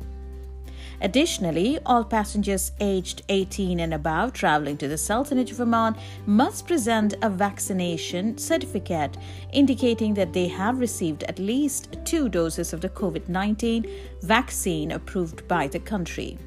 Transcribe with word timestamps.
Additionally, 1.01 1.77
all 1.85 2.03
passengers 2.03 2.71
aged 2.79 3.21
18 3.29 3.79
and 3.81 3.93
above 3.93 4.33
traveling 4.33 4.77
to 4.77 4.87
the 4.87 4.97
Sultanate 4.97 5.51
of 5.51 5.61
Oman 5.61 5.95
must 6.25 6.65
present 6.65 7.13
a 7.21 7.29
vaccination 7.29 8.37
certificate 8.37 9.15
indicating 9.53 10.15
that 10.15 10.33
they 10.33 10.47
have 10.47 10.79
received 10.79 11.23
at 11.23 11.37
least 11.37 11.95
two 12.03 12.29
doses 12.29 12.73
of 12.73 12.81
the 12.81 12.89
COVID 12.89 13.29
19 13.29 13.85
vaccine 14.23 14.91
approved 14.91 15.47
by 15.47 15.67
the 15.67 15.79
country. 15.79 16.37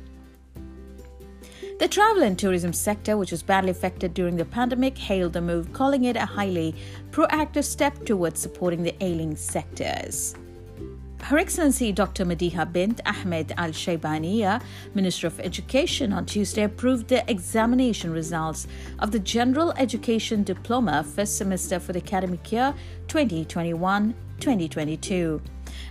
The 1.79 1.89
travel 1.89 2.25
and 2.25 2.39
tourism 2.39 2.75
sector, 2.75 3.17
which 3.17 3.31
was 3.31 3.43
badly 3.43 3.71
affected 3.71 4.13
during 4.13 4.37
the 4.37 4.45
pandemic, 4.45 4.99
hailed 4.99 5.33
the 5.33 5.41
move, 5.41 5.73
calling 5.73 6.05
it 6.05 6.17
a 6.17 6.27
highly 6.27 6.75
proactive 7.11 7.65
step 7.65 8.05
towards 8.05 8.39
supporting 8.39 8.83
the 8.83 8.95
ailing 9.03 9.35
sectors. 9.35 10.35
Her 11.23 11.39
Excellency 11.39 11.93
Dr. 11.93 12.25
Madiha 12.25 12.73
bint 12.73 13.01
Ahmed 13.07 13.53
Al 13.57 13.71
Shaybaniya, 13.71 14.61
Minister 14.95 15.29
of 15.29 15.39
Education, 15.39 16.13
on 16.13 16.27
Tuesday 16.27 16.65
approved 16.65 17.09
the 17.09 17.29
examination 17.31 18.11
results 18.11 18.67
of 18.99 19.13
the 19.13 19.19
General 19.21 19.73
Education 19.77 20.43
Diploma 20.43 21.05
first 21.05 21.37
semester 21.37 21.79
for 21.79 21.93
the 21.93 22.01
academic 22.03 22.51
year 22.51 22.75
2021 23.07 24.13
2022. 24.41 25.41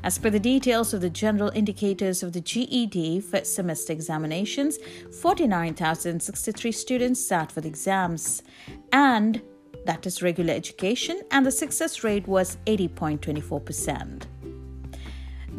As 0.04 0.18
per 0.18 0.30
the 0.30 0.40
details 0.40 0.94
of 0.94 1.02
the 1.02 1.10
general 1.10 1.52
indicators 1.56 2.22
of 2.22 2.34
the 2.34 2.42
GED 2.42 3.22
first 3.22 3.56
semester 3.56 3.94
examinations, 3.94 4.78
49,063 5.22 6.72
students 6.72 7.26
sat 7.26 7.52
for 7.52 7.62
the 7.62 7.70
exams, 7.70 8.44
and 8.92 9.42
that 9.86 10.06
is 10.06 10.22
regular 10.22 10.54
education, 10.54 11.22
and 11.32 11.46
the 11.46 11.52
success 11.52 12.04
rate 12.04 12.28
was 12.28 12.58
80.24%. 12.66 14.26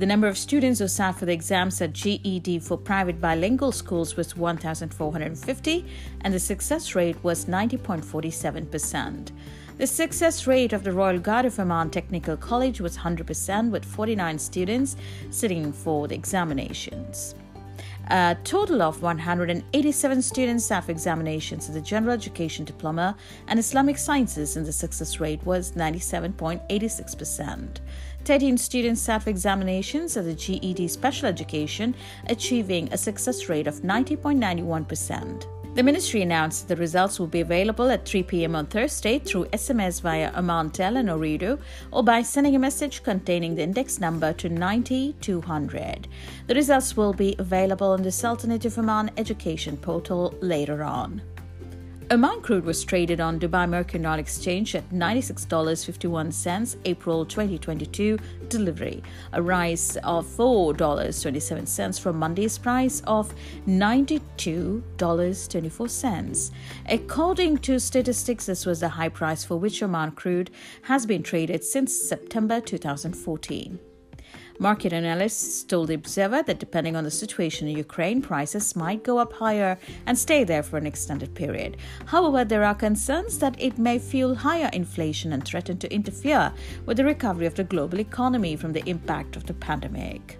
The 0.01 0.07
number 0.07 0.29
of 0.29 0.39
students 0.39 0.79
who 0.79 0.89
sat 0.89 1.17
for 1.17 1.27
the 1.27 1.35
exams 1.35 1.79
at 1.83 1.93
GED 1.93 2.61
for 2.61 2.79
private 2.79 3.21
bilingual 3.21 3.71
schools 3.71 4.17
was 4.17 4.35
1,450, 4.35 5.85
and 6.23 6.33
the 6.33 6.41
success 6.41 6.95
rate 6.95 7.23
was 7.23 7.45
90.47%. 7.45 9.31
The 9.77 9.87
success 9.87 10.47
rate 10.47 10.73
of 10.73 10.85
the 10.85 10.93
Royal 10.93 11.19
Guard 11.19 11.45
of 11.45 11.61
Oman 11.61 11.91
Technical 11.91 12.39
College 12.39 12.81
was 12.81 12.97
100%, 12.97 13.71
with 13.71 13.85
49 13.85 14.39
students 14.39 14.97
sitting 15.29 15.71
for 15.71 16.09
the 16.09 16.15
examinations. 16.15 17.35
A 18.13 18.37
total 18.43 18.83
of 18.83 19.03
187 19.03 20.23
students 20.23 20.65
sat 20.65 20.83
for 20.83 20.91
examinations 20.91 21.69
in 21.69 21.75
the 21.75 21.81
General 21.81 22.13
Education 22.13 22.65
Diploma 22.65 23.17
and 23.47 23.57
Islamic 23.57 23.99
Sciences, 23.99 24.57
and 24.57 24.67
the 24.67 24.73
success 24.73 25.21
rate 25.21 25.41
was 25.47 25.71
97.86%. 25.73 27.77
13 28.25 28.59
students 28.59 29.01
sat 29.01 29.23
for 29.23 29.31
examinations 29.31 30.17
at 30.17 30.25
the 30.25 30.35
GED 30.35 30.89
Special 30.89 31.29
Education, 31.29 31.95
achieving 32.27 32.93
a 32.93 32.99
success 32.99 33.49
rate 33.49 33.69
of 33.69 33.83
90.91%. 33.83 35.60
The 35.73 35.85
ministry 35.85 36.21
announced 36.21 36.67
the 36.67 36.75
results 36.75 37.21
will 37.21 37.29
be 37.29 37.41
available 37.41 37.91
at 37.91 38.05
3 38.05 38.25
p.m. 38.25 38.57
on 38.57 38.67
Thursday 38.67 39.21
through 39.21 39.47
SMS 39.47 40.01
via 40.03 40.33
Omantel 40.33 40.99
and 40.99 41.09
Ooredoo 41.09 41.61
or 41.93 42.03
by 42.03 42.23
sending 42.23 42.57
a 42.57 42.59
message 42.59 43.05
containing 43.05 43.55
the 43.55 43.63
index 43.63 44.01
number 44.01 44.33
to 44.33 44.49
90200. 44.49 46.09
The 46.49 46.55
results 46.57 46.97
will 46.97 47.13
be 47.13 47.37
available 47.39 47.93
on 47.93 48.03
the 48.03 48.11
Sultanate 48.11 48.65
of 48.65 48.79
Oman 48.79 49.13
education 49.17 49.77
portal 49.77 50.35
later 50.41 50.83
on. 50.83 51.23
Oman 52.13 52.41
crude 52.41 52.65
was 52.65 52.83
traded 52.83 53.21
on 53.21 53.39
Dubai 53.39 53.69
Mercantile 53.69 54.19
Exchange 54.19 54.75
at 54.75 54.91
$96.51 54.91 56.77
April 56.85 57.25
2022 57.25 58.19
delivery, 58.49 59.01
a 59.33 59.41
rise 59.41 59.97
of 59.99 60.27
$4.27 60.27 62.01
from 62.01 62.19
Monday's 62.19 62.59
price 62.59 63.01
of 63.07 63.33
$92.24. 63.69 66.51
According 66.89 67.59
to 67.59 67.79
statistics, 67.79 68.47
this 68.47 68.67
was 68.67 68.81
the 68.81 68.89
high 68.89 69.09
price 69.09 69.45
for 69.45 69.57
which 69.57 69.81
Oman 69.81 70.11
crude 70.11 70.51
has 70.83 71.07
been 71.07 71.23
traded 71.23 71.63
since 71.63 71.95
September 71.95 72.61
2014. 72.61 73.79
Market 74.61 74.93
analysts 74.93 75.65
told 75.65 75.89
the 75.89 75.95
Observer 75.95 76.43
that 76.43 76.61
depending 76.61 76.95
on 76.95 77.05
the 77.05 77.11
situation 77.11 77.67
in 77.67 77.79
Ukraine, 77.79 78.21
prices 78.21 78.77
might 78.77 79.03
go 79.03 79.17
up 79.17 79.33
higher 79.33 79.79
and 80.05 80.19
stay 80.19 80.45
there 80.45 80.63
for 80.63 80.77
an 80.77 80.87
extended 80.87 81.35
period. 81.35 81.79
However, 82.05 82.45
there 82.45 82.63
are 82.65 82.75
concerns 82.75 83.39
that 83.39 83.59
it 83.59 83.79
may 83.79 83.99
fuel 83.99 84.35
higher 84.35 84.69
inflation 84.75 85.33
and 85.33 85.43
threaten 85.43 85.79
to 85.79 85.91
interfere 85.91 86.53
with 86.85 86.99
the 86.99 87.07
recovery 87.07 87.47
of 87.47 87.55
the 87.55 87.65
global 87.65 88.01
economy 88.01 88.55
from 88.55 88.75
the 88.75 88.87
impact 88.87 89.35
of 89.35 89.47
the 89.47 89.55
pandemic. 89.55 90.39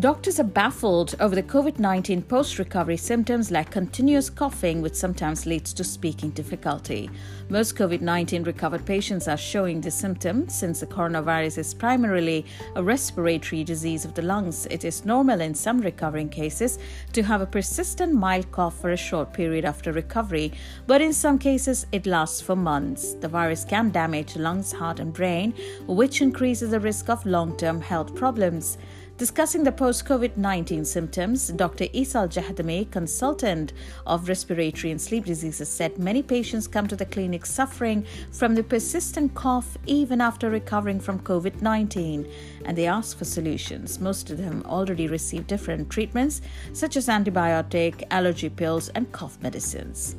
Doctors 0.00 0.40
are 0.40 0.44
baffled 0.44 1.14
over 1.20 1.34
the 1.34 1.42
COVID 1.42 1.78
19 1.78 2.22
post 2.22 2.58
recovery 2.58 2.96
symptoms 2.96 3.50
like 3.50 3.70
continuous 3.70 4.30
coughing, 4.30 4.80
which 4.80 4.94
sometimes 4.94 5.44
leads 5.44 5.74
to 5.74 5.84
speaking 5.84 6.30
difficulty. 6.30 7.10
Most 7.50 7.76
COVID 7.76 8.00
19 8.00 8.44
recovered 8.44 8.86
patients 8.86 9.28
are 9.28 9.36
showing 9.36 9.78
this 9.78 9.94
symptom 9.94 10.48
since 10.48 10.80
the 10.80 10.86
coronavirus 10.86 11.58
is 11.58 11.74
primarily 11.74 12.46
a 12.76 12.82
respiratory 12.82 13.62
disease 13.62 14.06
of 14.06 14.14
the 14.14 14.22
lungs. 14.22 14.64
It 14.70 14.86
is 14.86 15.04
normal 15.04 15.42
in 15.42 15.54
some 15.54 15.82
recovering 15.82 16.30
cases 16.30 16.78
to 17.12 17.22
have 17.22 17.42
a 17.42 17.46
persistent 17.46 18.14
mild 18.14 18.50
cough 18.52 18.80
for 18.80 18.92
a 18.92 18.96
short 18.96 19.34
period 19.34 19.66
after 19.66 19.92
recovery, 19.92 20.54
but 20.86 21.02
in 21.02 21.12
some 21.12 21.38
cases 21.38 21.86
it 21.92 22.06
lasts 22.06 22.40
for 22.40 22.56
months. 22.56 23.12
The 23.20 23.28
virus 23.28 23.66
can 23.66 23.90
damage 23.90 24.36
lungs, 24.36 24.72
heart, 24.72 24.98
and 24.98 25.12
brain, 25.12 25.52
which 25.86 26.22
increases 26.22 26.70
the 26.70 26.80
risk 26.80 27.10
of 27.10 27.26
long 27.26 27.54
term 27.58 27.82
health 27.82 28.14
problems. 28.14 28.78
Discussing 29.20 29.64
the 29.64 29.70
post 29.72 30.06
COVID 30.06 30.38
19 30.38 30.86
symptoms, 30.86 31.48
Dr. 31.48 31.84
Isal 31.88 32.26
Jahdami, 32.26 32.90
consultant 32.90 33.74
of 34.06 34.30
respiratory 34.30 34.92
and 34.92 34.98
sleep 34.98 35.26
diseases, 35.26 35.68
said 35.68 35.98
many 35.98 36.22
patients 36.22 36.66
come 36.66 36.88
to 36.88 36.96
the 36.96 37.04
clinic 37.04 37.44
suffering 37.44 38.06
from 38.32 38.54
the 38.54 38.62
persistent 38.62 39.34
cough 39.34 39.76
even 39.84 40.22
after 40.22 40.48
recovering 40.48 40.98
from 40.98 41.18
COVID 41.18 41.60
19 41.60 42.26
and 42.64 42.78
they 42.78 42.86
ask 42.86 43.18
for 43.18 43.26
solutions. 43.26 44.00
Most 44.00 44.30
of 44.30 44.38
them 44.38 44.62
already 44.64 45.06
receive 45.06 45.46
different 45.46 45.90
treatments, 45.90 46.40
such 46.72 46.96
as 46.96 47.08
antibiotic, 47.08 48.04
allergy 48.10 48.48
pills, 48.48 48.88
and 48.88 49.12
cough 49.12 49.36
medicines. 49.42 50.16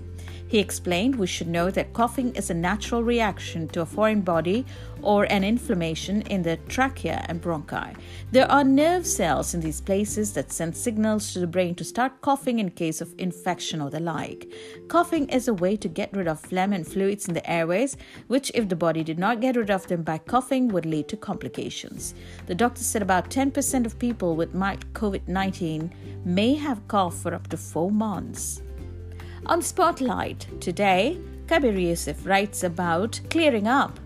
He 0.51 0.59
explained 0.59 1.15
we 1.15 1.27
should 1.27 1.47
know 1.47 1.71
that 1.71 1.93
coughing 1.93 2.35
is 2.35 2.49
a 2.49 2.53
natural 2.53 3.03
reaction 3.03 3.69
to 3.69 3.83
a 3.83 3.85
foreign 3.85 4.19
body 4.19 4.65
or 5.01 5.23
an 5.31 5.45
inflammation 5.45 6.23
in 6.23 6.43
the 6.43 6.57
trachea 6.67 7.23
and 7.29 7.41
bronchi. 7.41 7.95
There 8.33 8.51
are 8.51 8.65
nerve 8.65 9.07
cells 9.07 9.53
in 9.53 9.61
these 9.61 9.79
places 9.79 10.33
that 10.33 10.51
send 10.51 10.75
signals 10.75 11.31
to 11.31 11.39
the 11.39 11.47
brain 11.47 11.73
to 11.75 11.85
start 11.85 12.19
coughing 12.19 12.59
in 12.59 12.71
case 12.71 12.99
of 12.99 13.15
infection 13.17 13.79
or 13.79 13.89
the 13.89 14.01
like. 14.01 14.51
Coughing 14.89 15.29
is 15.29 15.47
a 15.47 15.53
way 15.53 15.77
to 15.77 15.87
get 15.87 16.13
rid 16.13 16.27
of 16.27 16.41
phlegm 16.41 16.73
and 16.73 16.85
fluids 16.85 17.29
in 17.29 17.33
the 17.33 17.49
airways, 17.49 17.95
which, 18.27 18.51
if 18.53 18.67
the 18.67 18.75
body 18.75 19.05
did 19.05 19.17
not 19.17 19.39
get 19.39 19.55
rid 19.55 19.69
of 19.69 19.87
them 19.87 20.03
by 20.03 20.17
coughing, 20.17 20.67
would 20.67 20.85
lead 20.85 21.07
to 21.07 21.15
complications. 21.15 22.13
The 22.47 22.55
doctor 22.55 22.83
said 22.83 23.01
about 23.01 23.29
10% 23.29 23.85
of 23.85 23.97
people 23.97 24.35
with 24.35 24.53
mild 24.53 24.91
COVID 24.91 25.29
19 25.29 25.93
may 26.25 26.55
have 26.55 26.85
cough 26.89 27.15
for 27.21 27.33
up 27.33 27.47
to 27.47 27.55
four 27.55 27.89
months. 27.89 28.61
On 29.47 29.61
Spotlight 29.61 30.47
today, 30.61 31.17
Kabir 31.47 31.77
Yusuf 31.77 32.25
writes 32.25 32.63
about 32.63 33.19
clearing 33.29 33.67
up 33.67 33.99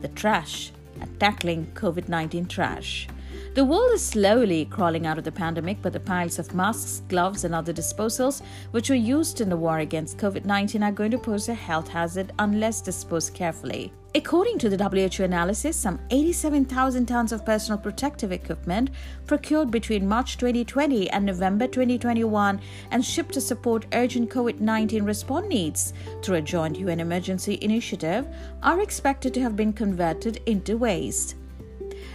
the 0.00 0.08
trash 0.08 0.70
and 1.00 1.20
tackling 1.20 1.66
COVID 1.74 2.08
19 2.08 2.46
trash. 2.46 3.08
The 3.54 3.64
world 3.64 3.90
is 3.92 4.04
slowly 4.04 4.66
crawling 4.66 5.06
out 5.06 5.18
of 5.18 5.24
the 5.24 5.32
pandemic, 5.32 5.78
but 5.82 5.92
the 5.92 6.00
piles 6.00 6.38
of 6.38 6.54
masks, 6.54 7.02
gloves, 7.08 7.44
and 7.44 7.54
other 7.54 7.72
disposals 7.72 8.42
which 8.70 8.90
were 8.90 8.96
used 8.96 9.40
in 9.40 9.48
the 9.48 9.56
war 9.56 9.78
against 9.78 10.18
COVID 10.18 10.44
19 10.44 10.82
are 10.82 10.92
going 10.92 11.10
to 11.10 11.18
pose 11.18 11.48
a 11.48 11.54
health 11.54 11.88
hazard 11.88 12.32
unless 12.38 12.82
disposed 12.82 13.34
carefully. 13.34 13.92
According 14.14 14.58
to 14.58 14.68
the 14.68 14.82
WHO 14.82 15.24
analysis, 15.24 15.76
some 15.76 15.98
87,000 16.10 17.06
tons 17.06 17.32
of 17.32 17.44
personal 17.44 17.78
protective 17.78 18.32
equipment 18.32 18.90
procured 19.26 19.70
between 19.70 20.08
March 20.08 20.36
2020 20.36 21.10
and 21.10 21.24
November 21.24 21.66
2021 21.66 22.60
and 22.90 23.04
shipped 23.04 23.34
to 23.34 23.40
support 23.40 23.86
urgent 23.92 24.30
COVID 24.30 24.60
19 24.60 25.04
response 25.04 25.48
needs 25.48 25.94
through 26.22 26.36
a 26.36 26.42
joint 26.42 26.78
UN 26.78 27.00
emergency 27.00 27.58
initiative 27.62 28.26
are 28.62 28.80
expected 28.80 29.34
to 29.34 29.40
have 29.40 29.56
been 29.56 29.72
converted 29.72 30.40
into 30.46 30.76
waste. 30.76 31.34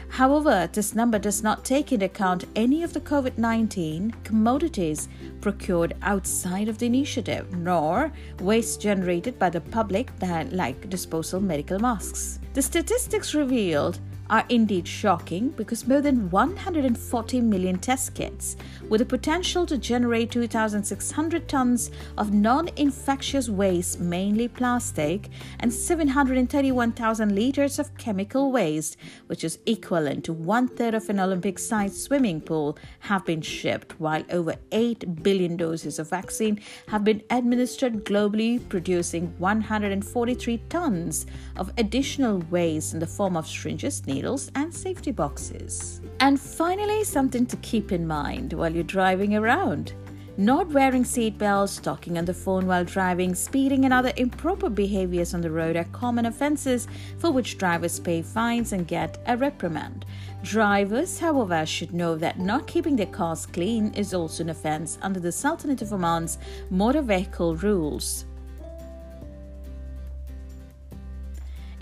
However, 0.10 0.70
this 0.72 0.96
number 0.96 1.20
does 1.20 1.44
not 1.44 1.66
take 1.66 1.92
into 1.92 2.06
account 2.06 2.46
any 2.56 2.84
of 2.84 2.94
the 2.94 3.02
COVID 3.02 3.38
19 3.38 4.12
commodities 4.24 5.08
procured 5.42 5.96
outside 6.02 6.68
of 6.68 6.78
the 6.78 6.86
initiative, 6.86 7.56
nor 7.56 8.12
waste 8.40 8.82
generated 8.82 9.40
by 9.40 9.50
the 9.50 9.62
public, 9.62 10.18
that, 10.20 10.54
like 10.54 10.90
disposal 10.90 11.40
medical 11.40 11.80
masks. 11.80 12.40
The 12.54 12.62
statistics 12.62 13.34
revealed 13.34 14.00
are 14.34 14.44
indeed 14.50 14.88
shocking 14.88 15.50
because 15.50 15.88
more 15.88 16.02
than 16.02 16.28
140 16.32 17.40
million 17.40 17.78
test 17.78 18.16
kits, 18.16 18.56
with 18.90 18.98
the 18.98 19.06
potential 19.06 19.64
to 19.64 19.78
generate 19.78 20.32
2,600 20.32 21.48
tons 21.48 21.92
of 22.18 22.34
non 22.34 22.68
infectious 22.76 23.48
waste, 23.48 24.00
mainly 24.00 24.48
plastic, 24.48 25.30
and 25.60 25.72
731,000 25.72 27.36
liters 27.36 27.78
of 27.78 27.96
chemical 28.00 28.52
waste, 28.52 28.98
which 29.28 29.44
is 29.44 29.60
equivalent 29.68 30.24
to 30.24 30.34
one 30.34 30.68
third 30.68 30.96
of 30.96 31.08
an 31.12 31.20
Olympic 31.20 31.60
sized 31.60 31.98
swimming 31.98 32.42
pool, 32.42 32.76
have 33.02 33.24
been 33.26 33.42
shipped, 33.42 34.00
while 34.00 34.24
over 34.32 34.56
8 34.72 35.22
billion 35.22 35.58
doses 35.58 36.00
of 36.00 36.10
vaccine 36.10 36.60
have 36.88 37.04
been 37.04 37.22
administered 37.30 38.04
globally, 38.04 38.68
producing 38.68 39.28
143 39.38 40.58
tons 40.70 41.28
of 41.56 41.72
additional 41.78 42.40
waste 42.50 42.96
in 42.96 43.00
the 43.00 43.06
form 43.06 43.38
of 43.38 43.46
syringes, 43.46 44.04
needles, 44.08 44.23
needles, 44.24 44.52
and 44.56 44.74
safety 44.74 45.12
boxes. 45.12 46.02
And 46.20 46.40
finally, 46.40 47.04
something 47.04 47.46
to 47.48 47.58
keep 47.58 47.92
in 47.92 48.08
mind 48.08 48.54
while 48.54 48.74
you're 48.74 48.84
driving 48.84 49.36
around. 49.36 49.94
Not 50.38 50.70
wearing 50.70 51.04
seatbelts, 51.04 51.82
talking 51.82 52.18
on 52.18 52.26
the 52.26 52.34
phone 52.34 52.66
while 52.66 52.86
driving, 52.86 53.36
speeding, 53.36 53.86
and 53.86 53.94
other 53.94 54.14
improper 54.16 54.70
behaviors 54.70 55.34
on 55.34 55.42
the 55.42 55.52
road 55.52 55.76
are 55.76 55.84
common 55.92 56.26
offenses 56.26 56.88
for 57.20 57.32
which 57.32 57.58
drivers 57.58 58.00
pay 58.00 58.22
fines 58.24 58.74
and 58.74 58.88
get 58.88 59.22
a 59.28 59.38
reprimand. 59.38 60.06
Drivers, 60.42 61.20
however, 61.20 61.66
should 61.66 61.94
know 61.94 62.16
that 62.16 62.40
not 62.40 62.66
keeping 62.66 62.96
their 62.96 63.14
cars 63.18 63.46
clean 63.46 63.94
is 63.94 64.14
also 64.14 64.44
an 64.44 64.50
offense 64.50 64.98
under 65.02 65.20
the 65.20 65.32
Sultanate 65.32 65.84
of 65.84 65.94
Oman's 65.94 66.40
motor 66.72 67.04
vehicle 67.04 67.56
rules. 67.58 68.26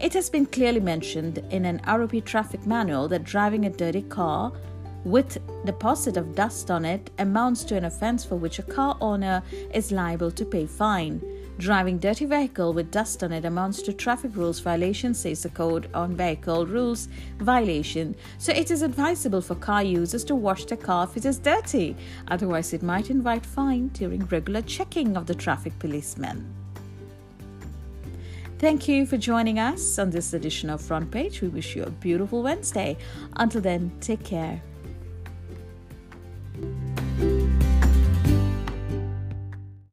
It 0.02 0.14
has 0.16 0.32
been 0.32 0.48
clearly 0.48 0.80
mentioned 0.80 1.38
in 1.52 1.64
an 1.64 1.80
ROP 1.86 2.26
traffic 2.26 2.66
manual 2.66 3.08
that 3.10 3.24
driving 3.24 3.66
a 3.66 3.70
dirty 3.70 4.02
car 4.02 4.52
with 5.04 5.38
deposit 5.64 6.18
of 6.18 6.34
dust 6.34 6.72
on 6.72 6.86
it 6.86 7.12
amounts 7.20 7.64
to 7.66 7.76
an 7.76 7.86
offense 7.86 8.26
for 8.26 8.36
which 8.36 8.58
a 8.58 8.64
car 8.64 8.98
owner 9.00 9.44
is 9.76 9.92
liable 9.92 10.32
to 10.32 10.44
pay 10.44 10.66
fine. 10.66 11.22
Driving 11.60 12.00
dirty 12.00 12.26
vehicle 12.26 12.74
with 12.74 12.90
dust 12.90 13.24
on 13.24 13.32
it 13.32 13.46
amounts 13.46 13.84
to 13.84 13.94
traffic 13.94 14.36
rules 14.36 14.60
violation, 14.60 15.14
says 15.14 15.44
the 15.44 15.50
code 15.50 15.88
on 15.94 16.16
vehicle 16.16 16.66
rules 16.66 17.08
violation. 17.38 18.16
So 18.40 18.52
it 18.54 18.72
is 18.72 18.82
advisable 18.82 19.42
for 19.42 19.54
car 19.54 19.84
users 19.84 20.24
to 20.24 20.36
wash 20.36 20.66
their 20.66 20.80
car 20.80 21.04
if 21.04 21.16
it 21.16 21.26
is 21.26 21.38
dirty. 21.38 21.96
Otherwise, 22.28 22.74
it 22.74 22.82
might 22.82 23.12
invite 23.12 23.46
fine 23.46 23.90
during 23.90 24.26
regular 24.26 24.64
checking 24.64 25.16
of 25.16 25.28
the 25.28 25.36
traffic 25.36 25.78
policeman. 25.78 26.61
Thank 28.62 28.88
you 28.88 29.08
for 29.08 29.18
joining 29.18 29.58
us 29.58 29.98
on 29.98 30.12
this 30.12 30.36
edition 30.36 30.70
of 30.70 30.84
Front 30.84 31.10
Page. 31.10 31.42
We 31.42 31.48
wish 31.48 31.76
you 31.76 31.82
a 31.82 31.90
beautiful 31.90 32.44
Wednesday. 32.44 32.96
Until 33.38 33.60
then, 33.60 33.92
take 34.02 34.24
care. 34.24 34.62